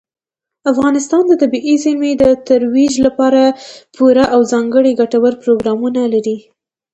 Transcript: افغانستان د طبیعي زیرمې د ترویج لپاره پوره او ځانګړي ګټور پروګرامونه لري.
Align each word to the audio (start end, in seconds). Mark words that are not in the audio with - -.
افغانستان 0.71 1.23
د 1.27 1.33
طبیعي 1.41 1.75
زیرمې 1.83 2.11
د 2.21 2.23
ترویج 2.47 2.93
لپاره 3.05 3.41
پوره 3.95 4.25
او 4.33 4.39
ځانګړي 4.51 4.91
ګټور 4.99 5.33
پروګرامونه 5.43 6.01
لري. 6.13 6.37